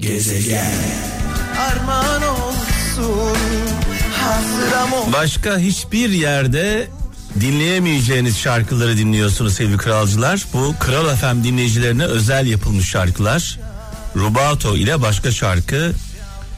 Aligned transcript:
Gezegen 0.00 0.72
Armağan 1.58 2.22
olsun 2.22 3.38
Başka 5.12 5.58
hiçbir 5.58 6.10
yerde 6.10 6.88
dinleyemeyeceğiniz 7.40 8.38
şarkıları 8.38 8.96
dinliyorsunuz 8.96 9.54
sevgili 9.54 9.76
kralcılar. 9.76 10.46
Bu 10.52 10.74
Kral 10.80 11.16
FM 11.16 11.44
dinleyicilerine 11.44 12.04
özel 12.04 12.46
yapılmış 12.46 12.88
şarkılar. 12.88 13.58
Rubato 14.16 14.76
ile 14.76 15.02
başka 15.02 15.30
şarkı 15.30 15.92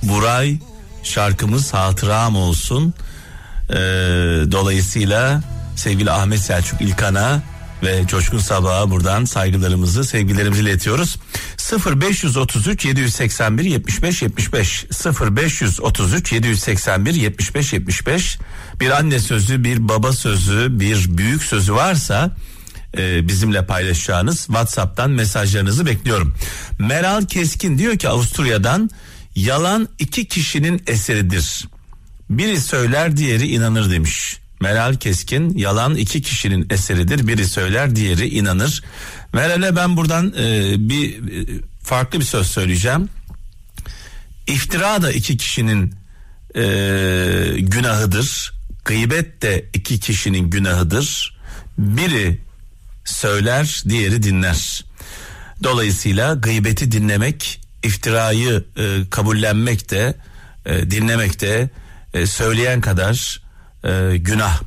Buray 0.03 0.59
şarkımız 1.03 1.75
hatıram 1.75 2.37
olsun. 2.37 2.95
Ee, 3.71 3.75
dolayısıyla 4.53 5.41
sevgili 5.77 6.11
Ahmet 6.11 6.41
Selçuk 6.41 6.81
İlkan'a 6.81 7.43
ve 7.83 8.07
Coşkun 8.07 8.39
Sabah'a 8.39 8.91
buradan 8.91 9.25
saygılarımızı, 9.25 10.05
sevgilerimizi 10.05 10.62
iletiyoruz. 10.62 11.17
0533 12.01 12.85
781 12.85 13.64
75 13.64 14.23
75 14.23 14.87
0533 15.21 16.32
781 16.32 17.14
75 17.14 17.72
75 17.72 18.39
bir 18.81 18.91
anne 18.91 19.18
sözü, 19.18 19.64
bir 19.64 19.89
baba 19.89 20.13
sözü, 20.13 20.81
bir 20.81 21.18
büyük 21.18 21.43
sözü 21.43 21.75
varsa 21.75 22.36
e, 22.99 23.29
bizimle 23.29 23.67
paylaşacağınız 23.67 24.39
WhatsApp'tan 24.39 25.11
mesajlarınızı 25.11 25.86
bekliyorum. 25.86 26.35
Meral 26.79 27.27
Keskin 27.27 27.79
diyor 27.79 27.99
ki 27.99 28.08
Avusturya'dan 28.08 28.91
yalan 29.36 29.89
iki 29.99 30.29
kişinin 30.29 30.83
eseridir. 30.86 31.69
Biri 32.30 32.61
söyler 32.61 33.17
diğeri 33.17 33.47
inanır 33.47 33.91
demiş. 33.91 34.42
Meral 34.62 34.94
Keskin 34.94 35.58
yalan 35.58 35.94
iki 35.94 36.22
kişinin 36.22 36.66
eseridir. 36.70 37.27
Biri 37.27 37.47
söyler 37.47 37.97
diğeri 37.97 38.28
inanır. 38.28 38.83
Meral'e 39.33 39.77
ben 39.77 39.97
buradan 39.97 40.34
e, 40.38 40.75
bir 40.88 41.08
e, 41.14 41.61
farklı 41.83 42.20
bir 42.20 42.25
söz 42.25 42.47
söyleyeceğim. 42.47 43.08
İftira 44.47 45.02
da 45.02 45.12
iki 45.12 45.36
kişinin 45.36 45.94
e, 46.55 46.62
günahıdır. 47.58 48.52
Gıybet 48.84 49.42
de 49.42 49.64
iki 49.74 50.00
kişinin 50.00 50.50
günahıdır. 50.50 51.38
Biri 51.78 52.38
söyler 53.04 53.82
diğeri 53.88 54.22
dinler. 54.22 54.84
Dolayısıyla 55.62 56.34
gıybeti 56.34 56.92
dinlemek, 56.92 57.60
iftirayı 57.82 58.64
e, 58.76 59.10
kabullenmek 59.10 59.91
de 59.91 60.14
e, 60.66 60.91
dinlemek 60.91 61.41
de 61.41 61.70
e, 62.14 62.26
söyleyen 62.26 62.80
kadar 62.80 63.41
e, 63.84 64.16
günah. 64.16 64.61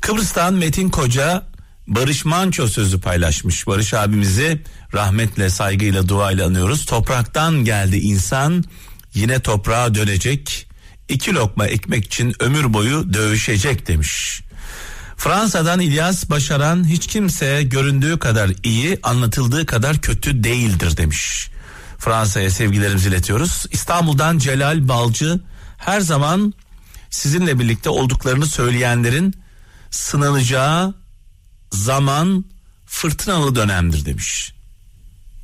Kıbrıs'tan 0.00 0.54
Metin 0.54 0.88
Koca 0.88 1.42
Barış 1.88 2.24
Manço 2.24 2.68
sözü 2.68 3.00
paylaşmış. 3.00 3.66
Barış 3.66 3.94
abimizi 3.94 4.62
rahmetle, 4.94 5.50
saygıyla, 5.50 6.08
duayla 6.08 6.46
anıyoruz. 6.46 6.86
Topraktan 6.86 7.64
geldi 7.64 7.96
insan, 7.96 8.64
yine 9.14 9.40
toprağa 9.40 9.94
dönecek. 9.94 10.68
İki 11.08 11.34
lokma 11.34 11.66
ekmek 11.66 12.04
için 12.04 12.34
ömür 12.40 12.72
boyu 12.72 13.14
dövüşecek 13.14 13.88
demiş. 13.88 14.42
Fransa'dan 15.16 15.80
İlyas 15.80 16.30
Başaran 16.30 16.88
hiç 16.88 17.06
kimse 17.06 17.62
göründüğü 17.62 18.18
kadar 18.18 18.50
iyi, 18.62 18.98
anlatıldığı 19.02 19.66
kadar 19.66 20.00
kötü 20.00 20.44
değildir 20.44 20.96
demiş. 20.96 21.50
Fransa'ya 21.98 22.50
sevgilerimizi 22.50 23.08
iletiyoruz. 23.08 23.64
İstanbul'dan 23.70 24.38
Celal 24.38 24.88
Balcı 24.88 25.40
her 25.78 26.00
zaman 26.00 26.54
sizinle 27.10 27.58
birlikte 27.58 27.90
olduklarını 27.90 28.46
söyleyenlerin 28.46 29.34
sınanacağı 29.90 30.94
zaman 31.72 32.44
fırtınalı 32.86 33.54
dönemdir 33.54 34.04
demiş. 34.04 34.54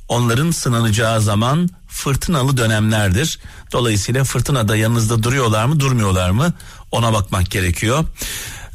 Onların 0.07 0.51
sınanacağı 0.51 1.21
zaman 1.21 1.69
fırtınalı 1.87 2.57
dönemlerdir. 2.57 3.39
Dolayısıyla 3.71 4.23
fırtınada 4.23 4.75
yanınızda 4.75 5.23
duruyorlar 5.23 5.65
mı 5.65 5.79
durmuyorlar 5.79 6.29
mı 6.29 6.53
ona 6.91 7.13
bakmak 7.13 7.51
gerekiyor. 7.51 8.05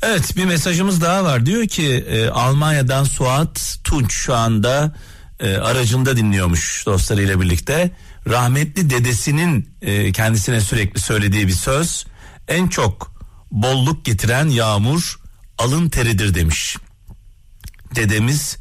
Evet 0.03 0.37
bir 0.37 0.45
mesajımız 0.45 1.01
daha 1.01 1.25
var 1.25 1.47
diyor 1.47 1.67
ki 1.67 1.87
e, 2.09 2.29
Almanya'dan 2.29 3.05
Suat 3.05 3.79
Tunç 3.85 4.13
şu 4.13 4.35
anda 4.35 4.95
e, 5.41 5.57
aracında 5.57 6.17
dinliyormuş 6.17 6.87
dostlarıyla 6.87 7.41
birlikte. 7.41 7.91
Rahmetli 8.29 8.91
dedesinin 8.91 9.71
e, 9.83 10.13
kendisine 10.13 10.61
sürekli 10.61 11.01
söylediği 11.01 11.49
bir 11.49 11.53
söz 11.53 12.05
en 12.51 12.69
çok 12.69 13.13
bolluk 13.51 14.05
getiren 14.05 14.49
yağmur 14.49 15.21
alın 15.59 15.89
teridir 15.89 16.35
demiş. 16.35 16.77
Dedemiz 17.95 18.59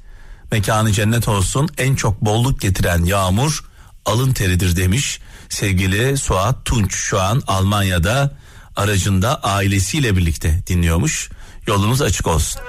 mekanı 0.51 0.91
cennet 0.91 1.27
olsun 1.27 1.69
en 1.77 1.95
çok 1.95 2.22
bolluk 2.22 2.61
getiren 2.61 3.05
yağmur 3.05 3.66
alın 4.05 4.33
teridir 4.33 4.75
demiş. 4.75 5.19
Sevgili 5.50 6.17
Suat 6.17 6.66
Tunç 6.66 6.95
şu 6.95 7.22
an 7.22 7.41
Almanya'da 7.47 8.38
aracında 8.75 9.44
ailesiyle 9.44 10.17
birlikte 10.17 10.63
dinliyormuş. 10.67 11.29
Yolunuz 11.67 12.01
açık 12.01 12.27
olsun. 12.27 12.61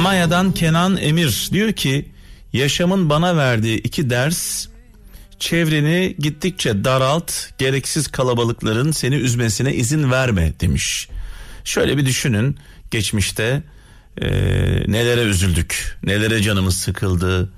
Almanya'dan 0.00 0.52
Kenan 0.52 0.96
Emir 0.96 1.48
diyor 1.52 1.72
ki 1.72 2.08
yaşamın 2.52 3.10
bana 3.10 3.36
verdiği 3.36 3.78
iki 3.78 4.10
ders 4.10 4.66
çevreni 5.38 6.16
gittikçe 6.18 6.84
daralt 6.84 7.32
gereksiz 7.58 8.08
kalabalıkların 8.08 8.90
seni 8.90 9.14
üzmesine 9.14 9.74
izin 9.74 10.10
verme 10.10 10.52
demiş. 10.60 11.08
Şöyle 11.64 11.96
bir 11.96 12.06
düşünün 12.06 12.56
geçmişte 12.90 13.62
e, 14.20 14.28
nelere 14.86 15.22
üzüldük 15.22 15.98
nelere 16.02 16.42
canımız 16.42 16.76
sıkıldı 16.76 17.52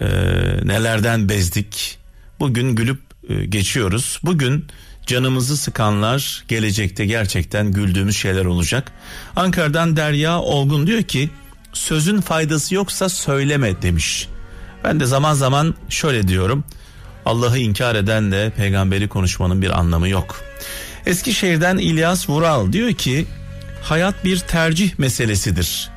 e, 0.00 0.06
nelerden 0.64 1.28
bezdik 1.28 1.98
bugün 2.40 2.74
gülüp 2.76 3.00
e, 3.28 3.44
geçiyoruz 3.44 4.20
bugün 4.22 4.66
canımızı 5.06 5.56
sıkanlar 5.56 6.44
gelecekte 6.48 7.06
gerçekten 7.06 7.72
güldüğümüz 7.72 8.16
şeyler 8.16 8.44
olacak. 8.44 8.92
Ankara'dan 9.36 9.96
Derya 9.96 10.40
Olgun 10.40 10.86
diyor 10.86 11.02
ki 11.02 11.30
sözün 11.74 12.20
faydası 12.20 12.74
yoksa 12.74 13.08
söyleme 13.08 13.82
demiş. 13.82 14.28
Ben 14.84 15.00
de 15.00 15.06
zaman 15.06 15.34
zaman 15.34 15.74
şöyle 15.88 16.28
diyorum. 16.28 16.64
Allah'ı 17.26 17.58
inkar 17.58 17.94
edenle 17.94 18.50
peygamberi 18.50 19.08
konuşmanın 19.08 19.62
bir 19.62 19.78
anlamı 19.78 20.08
yok. 20.08 20.40
Eskişehir'den 21.06 21.78
İlyas 21.78 22.28
Vural 22.30 22.72
diyor 22.72 22.92
ki 22.92 23.26
hayat 23.82 24.24
bir 24.24 24.38
tercih 24.38 24.98
meselesidir. 24.98 25.90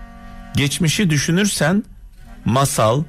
Geçmişi 0.55 1.09
düşünürsen 1.09 1.83
masal, 2.45 3.03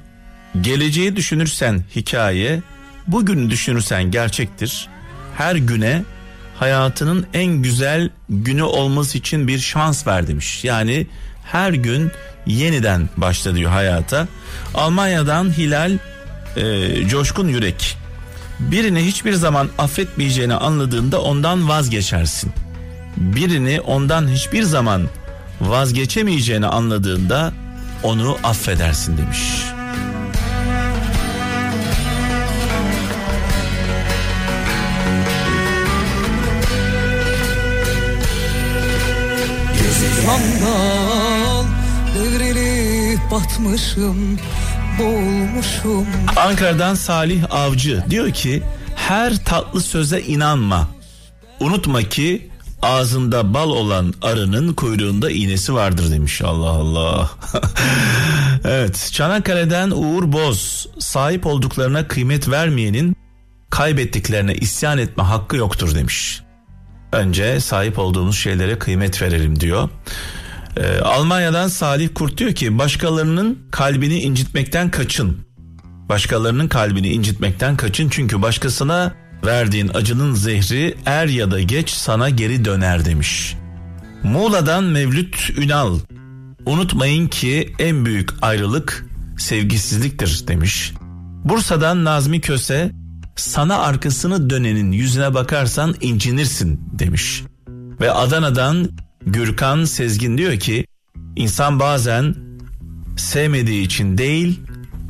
geleceği 0.61 1.15
düşünürsen 1.15 1.83
hikaye, 1.95 2.61
bugün 3.07 3.49
düşünürsen 3.49 4.11
gerçektir. 4.11 4.87
Her 5.37 5.55
güne 5.55 6.03
hayatının 6.59 7.25
en 7.33 7.53
güzel 7.53 8.09
günü 8.29 8.63
olması 8.63 9.17
için 9.17 9.47
bir 9.47 9.59
şans 9.59 10.07
ver 10.07 10.27
demiş. 10.27 10.63
Yani 10.63 11.07
her 11.51 11.73
gün 11.73 12.11
yeniden 12.45 13.09
başla 13.17 13.55
diyor 13.55 13.71
hayata. 13.71 14.27
Almanya'dan 14.73 15.57
Hilal 15.57 15.97
e, 16.55 17.07
Coşkun 17.07 17.47
Yürek. 17.47 17.97
Birini 18.59 19.05
hiçbir 19.05 19.33
zaman 19.33 19.69
affetmeyeceğini 19.77 20.53
anladığında 20.53 21.21
ondan 21.21 21.69
vazgeçersin. 21.69 22.51
Birini 23.17 23.81
ondan 23.81 24.27
hiçbir 24.27 24.63
zaman 24.63 25.07
vazgeçemeyeceğini 25.61 26.67
anladığında 26.67 27.53
onu 28.03 28.37
affedersin 28.43 29.17
demiş. 29.17 29.39
Devrilip 39.79 41.18
batmışım 43.31 44.39
boğulmuşum. 44.99 46.07
Ankara'dan 46.35 46.95
Salih 46.95 47.43
Avcı 47.49 48.03
diyor 48.09 48.31
ki 48.31 48.63
her 48.95 49.45
tatlı 49.45 49.81
söze 49.81 50.21
inanma. 50.21 50.87
Unutma 51.59 52.01
ki 52.01 52.49
ağzında 52.81 53.53
bal 53.53 53.69
olan 53.69 54.13
arının 54.21 54.73
kuyruğunda 54.73 55.31
iğnesi 55.31 55.73
vardır 55.73 56.11
demiş. 56.11 56.41
Allah 56.41 56.69
Allah. 56.69 57.29
evet 58.63 59.09
Çanakkale'den 59.13 59.91
Uğur 59.91 60.31
Boz 60.31 60.87
sahip 60.99 61.45
olduklarına 61.45 62.07
kıymet 62.07 62.49
vermeyenin 62.49 63.15
kaybettiklerine 63.69 64.55
isyan 64.55 64.97
etme 64.97 65.23
hakkı 65.23 65.55
yoktur 65.55 65.95
demiş. 65.95 66.41
Önce 67.11 67.59
sahip 67.59 67.99
olduğumuz 67.99 68.37
şeylere 68.37 68.79
kıymet 68.79 69.21
verelim 69.21 69.59
diyor. 69.59 69.89
Ee, 70.79 70.99
Almanya'dan 70.99 71.67
Salih 71.67 72.09
Kurt 72.15 72.37
diyor 72.37 72.53
ki 72.53 72.77
başkalarının 72.77 73.59
kalbini 73.71 74.19
incitmekten 74.19 74.91
kaçın. 74.91 75.37
Başkalarının 76.09 76.67
kalbini 76.67 77.07
incitmekten 77.07 77.77
kaçın 77.77 78.09
çünkü 78.09 78.41
başkasına 78.41 79.13
verdiğin 79.45 79.91
acının 79.93 80.33
zehri 80.33 80.95
er 81.05 81.27
ya 81.27 81.51
da 81.51 81.61
geç 81.61 81.89
sana 81.89 82.29
geri 82.29 82.65
döner 82.65 83.05
demiş. 83.05 83.55
Muğla'dan 84.23 84.83
Mevlüt 84.83 85.49
Ünal 85.57 85.99
unutmayın 86.65 87.27
ki 87.27 87.73
en 87.79 88.05
büyük 88.05 88.29
ayrılık 88.41 89.05
sevgisizliktir 89.37 90.47
demiş. 90.47 90.93
Bursa'dan 91.43 92.05
Nazmi 92.05 92.41
Köse 92.41 92.91
sana 93.35 93.77
arkasını 93.77 94.49
dönenin 94.49 94.91
yüzüne 94.91 95.33
bakarsan 95.33 95.95
incinirsin 96.01 96.81
demiş. 96.99 97.43
Ve 98.01 98.11
Adana'dan 98.11 98.89
Gürkan 99.25 99.83
Sezgin 99.83 100.37
diyor 100.37 100.59
ki 100.59 100.85
insan 101.35 101.79
bazen 101.79 102.35
sevmediği 103.17 103.85
için 103.85 104.17
değil 104.17 104.59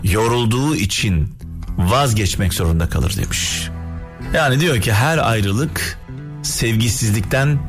yorulduğu 0.04 0.76
için 0.76 1.30
vazgeçmek 1.78 2.54
zorunda 2.54 2.90
kalır 2.90 3.18
demiş. 3.18 3.70
Yani 4.34 4.60
diyor 4.60 4.82
ki 4.82 4.94
her 4.94 5.18
ayrılık 5.18 6.00
sevgisizlikten 6.44 7.60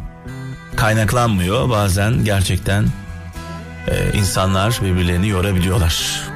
kaynaklanmıyor. 0.76 1.68
Bazen 1.70 2.24
gerçekten 2.24 2.86
e, 3.88 4.18
insanlar 4.18 4.80
birbirlerini 4.82 5.28
yorabiliyorlar. 5.28 6.29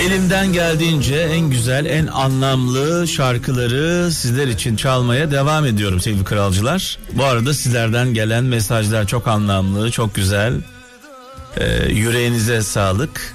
Elimden 0.00 0.52
geldiğince 0.52 1.16
en 1.16 1.50
güzel, 1.50 1.86
en 1.86 2.06
anlamlı 2.06 3.08
şarkıları 3.08 4.12
sizler 4.12 4.48
için 4.48 4.76
çalmaya 4.76 5.30
devam 5.30 5.66
ediyorum 5.66 6.00
sevgili 6.00 6.24
kralcılar. 6.24 6.98
Bu 7.12 7.24
arada 7.24 7.54
sizlerden 7.54 8.14
gelen 8.14 8.44
mesajlar 8.44 9.06
çok 9.06 9.28
anlamlı, 9.28 9.90
çok 9.90 10.14
güzel. 10.14 10.54
Ee, 11.56 11.92
yüreğinize 11.92 12.62
sağlık. 12.62 13.34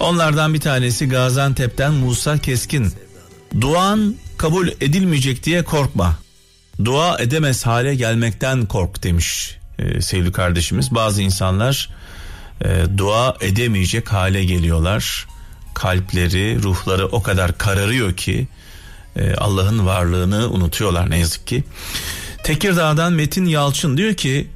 Onlardan 0.00 0.54
bir 0.54 0.60
tanesi 0.60 1.08
Gaziantep'ten 1.08 1.92
Musa 1.92 2.38
Keskin. 2.38 2.92
Duan 3.60 4.14
kabul 4.38 4.68
edilmeyecek 4.68 5.44
diye 5.44 5.64
korkma. 5.64 6.18
Dua 6.84 7.18
edemez 7.18 7.66
hale 7.66 7.94
gelmekten 7.94 8.66
kork 8.66 9.02
demiş 9.02 9.55
e, 9.78 10.00
sevgili 10.02 10.32
kardeşimiz. 10.32 10.94
Bazı 10.94 11.22
insanlar 11.22 11.88
e, 12.64 12.84
dua 12.96 13.36
edemeyecek 13.40 14.12
hale 14.12 14.44
geliyorlar 14.44 15.26
kalpleri, 15.76 16.62
ruhları 16.62 17.06
o 17.06 17.22
kadar 17.22 17.58
kararıyor 17.58 18.16
ki 18.16 18.48
e, 19.16 19.34
Allah'ın 19.34 19.86
varlığını 19.86 20.48
unutuyorlar 20.48 21.10
ne 21.10 21.18
yazık 21.18 21.46
ki. 21.46 21.64
Tekirdağ'dan 22.44 23.12
Metin 23.12 23.44
Yalçın 23.44 23.96
diyor 23.96 24.14
ki 24.14 24.50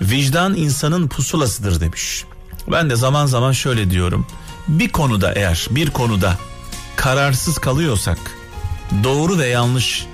vicdan 0.00 0.54
insanın 0.54 1.08
pusulasıdır 1.08 1.80
demiş. 1.80 2.24
Ben 2.72 2.90
de 2.90 2.96
zaman 2.96 3.26
zaman 3.26 3.52
şöyle 3.52 3.90
diyorum. 3.90 4.26
Bir 4.68 4.88
konuda 4.88 5.32
eğer 5.32 5.66
bir 5.70 5.90
konuda 5.90 6.38
kararsız 6.96 7.58
kalıyorsak 7.58 8.18
doğru 9.04 9.38
ve 9.38 9.46
yanlış 9.46 10.06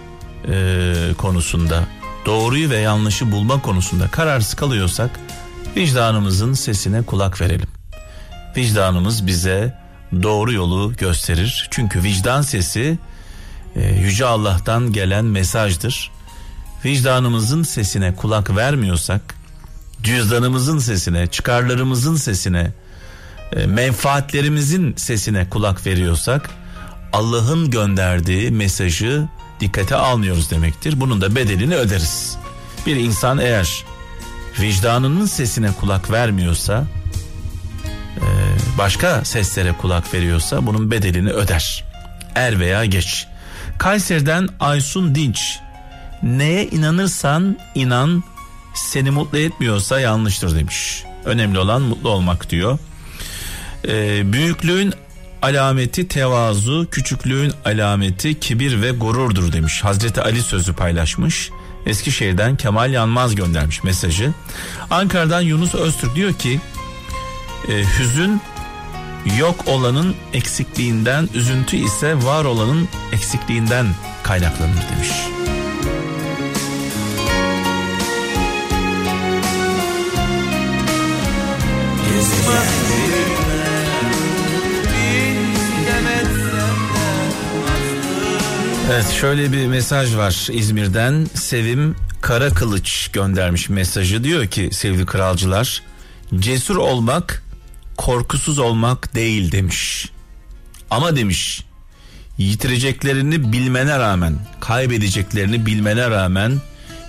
e, 0.49 0.95
konusunda 1.19 1.85
doğruyu 2.27 2.71
ve 2.71 2.77
yanlışı 2.77 3.33
bulma 3.33 3.63
konusunda 3.63 4.09
kararsız 4.09 4.55
kalıyorsak 4.55 5.11
vicdanımızın 5.77 6.53
sesine 6.53 7.03
kulak 7.03 7.41
verelim. 7.41 7.69
Vicdanımız 8.57 9.27
bize 9.27 9.79
doğru 10.23 10.53
yolu 10.53 10.97
gösterir. 10.97 11.69
Çünkü 11.71 12.03
vicdan 12.03 12.43
sesi 12.43 12.99
e, 13.77 13.95
yüce 13.95 14.27
Allah'tan 14.27 14.93
gelen 14.93 15.25
mesajdır. 15.25 16.11
Vicdanımızın 16.85 17.63
sesine 17.63 18.15
kulak 18.15 18.57
vermiyorsak, 18.57 19.35
cüzdanımızın 20.03 20.79
sesine, 20.79 21.27
çıkarlarımızın 21.27 22.17
sesine, 22.17 22.73
e, 23.53 23.67
menfaatlerimizin 23.67 24.95
sesine 24.97 25.49
kulak 25.49 25.87
veriyorsak, 25.87 26.51
Allah'ın 27.13 27.71
gönderdiği 27.71 28.51
mesajı 28.51 29.29
dikkate 29.61 29.97
almıyoruz 29.97 30.51
demektir. 30.51 31.01
Bunun 31.01 31.21
da 31.21 31.35
bedelini 31.37 31.75
öderiz. 31.75 32.37
Bir 32.87 32.97
insan 32.97 33.39
eğer 33.39 33.85
vicdanının 34.61 35.27
sesine 35.27 35.73
kulak 35.73 36.11
vermiyorsa 36.11 36.85
başka 38.79 39.25
seslere 39.25 39.73
kulak 39.73 40.15
veriyorsa 40.15 40.67
bunun 40.67 40.91
bedelini 40.91 41.31
öder. 41.31 41.85
Er 42.35 42.61
veya 42.61 42.85
geç. 42.85 43.27
Kayseri'den 43.79 44.49
Aysun 44.61 45.15
Dinç. 45.15 45.59
Neye 46.23 46.67
inanırsan 46.67 47.59
inan 47.75 48.25
seni 48.75 49.11
mutlu 49.11 49.39
etmiyorsa 49.39 50.01
yanlıştır 50.01 50.57
demiş. 50.59 51.05
Önemli 51.25 51.59
olan 51.59 51.83
mutlu 51.83 52.09
olmak 52.09 52.51
diyor. 52.51 52.79
Ee, 53.89 54.33
büyüklüğün 54.33 54.95
alameti 55.43 56.09
tevazu, 56.09 56.87
küçüklüğün 56.91 57.53
alameti 57.65 58.41
kibir 58.41 58.83
ve 58.83 58.91
gururdur 58.91 59.53
demiş. 59.53 59.85
Hazreti 59.85 60.23
Ali 60.23 60.43
sözü 60.43 60.73
paylaşmış. 60.73 61.51
Eskişehir'den 61.87 62.57
Kemal 62.57 62.93
Yanmaz 62.93 63.35
göndermiş 63.35 63.85
mesajı. 63.85 64.33
Ankara'dan 64.91 65.41
Yunus 65.41 65.75
Öztürk 65.75 66.15
diyor 66.15 66.33
ki 66.33 66.61
e, 67.69 67.85
hüzün 67.99 68.41
yok 69.39 69.69
olanın 69.69 70.15
eksikliğinden, 70.33 71.29
üzüntü 71.35 71.77
ise 71.77 72.15
var 72.25 72.45
olanın 72.45 72.89
eksikliğinden 73.13 73.87
kaynaklanır 74.23 74.83
demiş. 74.95 75.36
Evet 88.97 89.11
şöyle 89.11 89.53
bir 89.53 89.67
mesaj 89.67 90.17
var 90.17 90.49
İzmir'den 90.53 91.27
Sevim 91.35 91.97
Kara 92.21 92.51
Kılıç 92.51 93.09
göndermiş 93.13 93.69
mesajı 93.69 94.25
diyor 94.25 94.47
ki 94.47 94.69
sevgili 94.73 95.07
kralcılar 95.07 95.83
cesur 96.39 96.77
olmak 96.77 97.45
korkusuz 97.97 98.59
olmak 98.59 99.15
değil 99.15 99.53
demiş. 99.53 100.11
Ama 100.91 101.17
demiş 101.17 101.65
yitireceklerini 102.39 103.53
bilmene 103.53 103.99
rağmen, 103.99 104.39
kaybedeceklerini 104.61 105.67
bilmene 105.67 106.11
rağmen 106.11 106.61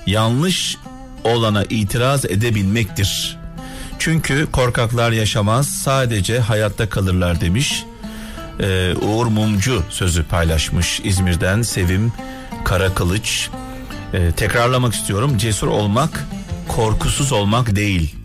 yanlış 0.07 0.77
olana 1.23 1.63
itiraz 1.63 2.25
edebilmektir. 2.25 3.37
Çünkü 3.99 4.47
korkaklar 4.51 5.11
yaşamaz 5.11 5.67
sadece 5.69 6.39
hayatta 6.39 6.89
kalırlar 6.89 7.41
demiş. 7.41 7.83
Ee, 8.59 8.95
Uğur 8.95 9.25
Mumcu 9.25 9.83
sözü 9.89 10.23
paylaşmış 10.23 11.01
İzmir'den 11.03 11.61
Sevim 11.61 12.13
Karakılıç. 12.65 13.49
Ee, 14.13 14.31
tekrarlamak 14.31 14.93
istiyorum 14.93 15.37
cesur 15.37 15.67
olmak 15.67 16.27
korkusuz 16.67 17.31
olmak 17.31 17.75
değil 17.75 18.15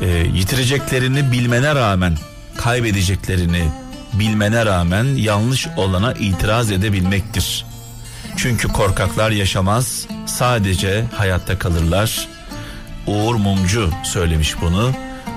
e, 0.00 0.06
yitireceklerini 0.06 1.32
bilmene 1.32 1.74
rağmen 1.74 2.16
kaybedeceklerini 2.56 3.68
bilmene 4.12 4.66
rağmen 4.66 5.04
yanlış 5.04 5.68
olana 5.76 6.12
itiraz 6.12 6.70
edebilmektir. 6.70 7.64
Çünkü 8.36 8.68
korkaklar 8.68 9.30
yaşamaz 9.30 10.06
sadece 10.26 11.04
hayatta 11.14 11.58
kalırlar. 11.58 12.28
Uğur 13.06 13.34
Mumcu 13.34 13.90
söylemiş 14.04 14.60
bunu. 14.60 14.92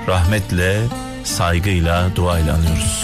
Rahmetle, 0.07 0.79
saygıyla, 1.23 2.15
duayla 2.15 2.55
anıyoruz. 2.55 3.03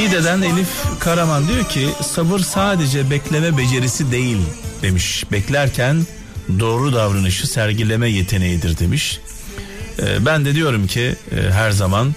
Nide'den 0.00 0.42
Elif 0.42 0.68
Karaman 1.00 1.48
diyor 1.48 1.64
ki 1.64 1.88
sabır 2.02 2.38
sadece 2.38 3.10
bekleme 3.10 3.58
becerisi 3.58 4.12
değil 4.12 4.38
demiş. 4.82 5.24
Beklerken 5.32 6.06
doğru 6.58 6.92
davranışı 6.92 7.46
sergileme 7.46 8.10
yeteneğidir 8.10 8.78
demiş. 8.78 9.20
Ee, 9.98 10.26
ben 10.26 10.44
de 10.44 10.54
diyorum 10.54 10.86
ki 10.86 11.16
e, 11.32 11.50
her 11.50 11.70
zaman 11.70 12.14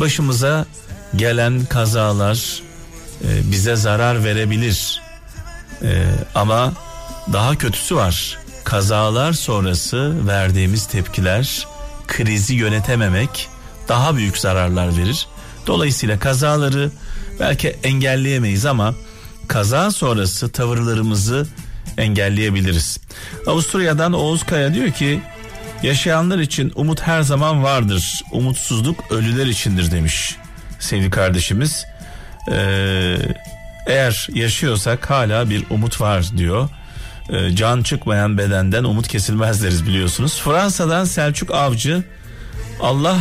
başımıza 0.00 0.66
gelen 1.16 1.64
kazalar 1.64 2.62
e, 3.24 3.50
bize 3.52 3.76
zarar 3.76 4.24
verebilir. 4.24 5.02
E, 5.82 6.04
ama 6.34 6.72
daha 7.32 7.58
kötüsü 7.58 7.96
var. 7.96 8.38
Kazalar 8.64 9.32
sonrası 9.32 10.26
verdiğimiz 10.26 10.86
tepkiler 10.86 11.66
krizi 12.08 12.54
yönetememek 12.54 13.48
daha 13.88 14.16
büyük 14.16 14.38
zararlar 14.38 14.96
verir. 14.96 15.26
Dolayısıyla 15.70 16.18
kazaları 16.18 16.90
belki 17.40 17.68
engelleyemeyiz 17.68 18.66
ama 18.66 18.94
kaza 19.48 19.90
sonrası 19.90 20.52
tavırlarımızı 20.52 21.46
engelleyebiliriz. 21.98 22.98
Avusturya'dan 23.46 24.12
Oğuz 24.12 24.42
Kaya 24.44 24.74
diyor 24.74 24.90
ki 24.90 25.20
yaşayanlar 25.82 26.38
için 26.38 26.72
umut 26.74 27.02
her 27.02 27.22
zaman 27.22 27.62
vardır. 27.62 28.22
Umutsuzluk 28.32 29.04
ölüler 29.10 29.46
içindir 29.46 29.90
demiş 29.90 30.36
sevgili 30.78 31.10
kardeşimiz. 31.10 31.86
Ee, 32.52 33.16
eğer 33.86 34.28
yaşıyorsak 34.34 35.10
hala 35.10 35.50
bir 35.50 35.64
umut 35.70 36.00
var 36.00 36.30
diyor. 36.36 36.68
Ee, 37.28 37.56
can 37.56 37.82
çıkmayan 37.82 38.38
bedenden 38.38 38.84
umut 38.84 39.08
kesilmez 39.08 39.62
deriz 39.62 39.86
biliyorsunuz. 39.86 40.40
Fransa'dan 40.40 41.04
Selçuk 41.04 41.50
Avcı 41.50 42.04
Allah 42.80 43.18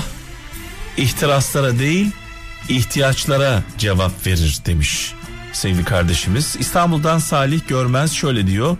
ihtiraslara 0.97 1.79
değil 1.79 2.11
ihtiyaçlara 2.69 3.63
cevap 3.77 4.27
verir 4.27 4.57
demiş 4.65 5.13
sevgili 5.53 5.83
kardeşimiz. 5.83 6.55
İstanbul'dan 6.59 7.19
Salih 7.19 7.67
Görmez 7.67 8.11
şöyle 8.11 8.47
diyor. 8.47 8.77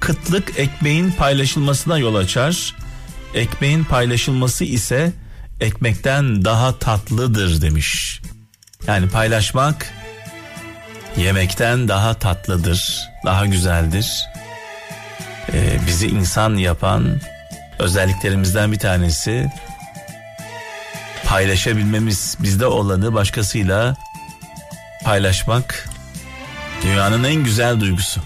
Kıtlık 0.00 0.58
ekmeğin 0.58 1.10
paylaşılmasına 1.10 1.98
yol 1.98 2.14
açar. 2.14 2.74
Ekmeğin 3.34 3.84
paylaşılması 3.84 4.64
ise 4.64 5.12
ekmekten 5.60 6.44
daha 6.44 6.78
tatlıdır 6.78 7.62
demiş. 7.62 8.20
Yani 8.86 9.08
paylaşmak 9.08 9.92
yemekten 11.16 11.88
daha 11.88 12.14
tatlıdır, 12.14 13.08
daha 13.24 13.46
güzeldir. 13.46 14.24
Ee, 15.52 15.78
bizi 15.86 16.06
insan 16.06 16.56
yapan 16.56 17.20
özelliklerimizden 17.78 18.72
bir 18.72 18.78
tanesi 18.78 19.52
paylaşabilmemiz, 21.32 22.36
bizde 22.42 22.66
olanı 22.66 23.14
başkasıyla 23.14 23.96
paylaşmak 25.04 25.88
dünyanın 26.82 27.24
en 27.24 27.34
güzel 27.34 27.80
duygusu. 27.80 28.20